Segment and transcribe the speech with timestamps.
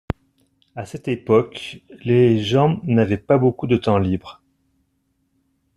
[0.75, 4.41] À cette époque, les gens n’avaient pas beaucoup de temps libre.